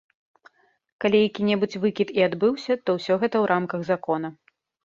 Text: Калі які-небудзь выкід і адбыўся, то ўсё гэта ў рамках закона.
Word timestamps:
Калі 1.03 1.19
які-небудзь 1.27 1.77
выкід 1.85 2.15
і 2.21 2.25
адбыўся, 2.29 2.73
то 2.85 2.89
ўсё 2.99 3.13
гэта 3.21 3.33
ў 3.39 3.45
рамках 3.55 3.79
закона. 3.95 4.27